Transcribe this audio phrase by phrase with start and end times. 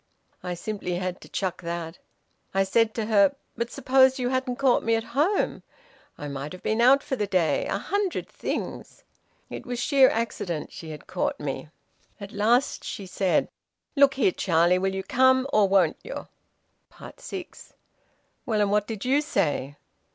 [0.41, 1.99] I simply had to chuck that.
[2.55, 5.61] I said to her, `But suppose you hadn't caught me at home?
[6.17, 9.03] I might have been out for the day a hundred things.'
[9.51, 11.69] It was sheer accident she had caught me.
[12.19, 13.47] At last she said:
[13.95, 16.27] `Look here, Charlie, will you come, or won't you?'"
[17.17, 17.73] SIX.
[18.43, 19.75] "Well, and what did you say?"